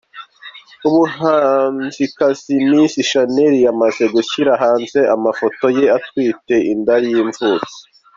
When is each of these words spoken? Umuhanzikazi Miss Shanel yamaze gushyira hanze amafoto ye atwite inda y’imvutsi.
Umuhanzikazi 0.87 2.53
Miss 2.69 2.93
Shanel 3.09 3.53
yamaze 3.65 4.03
gushyira 4.15 4.51
hanze 4.63 4.99
amafoto 5.15 5.65
ye 5.77 5.85
atwite 5.97 6.55
inda 6.73 6.95
y’imvutsi. 7.05 7.47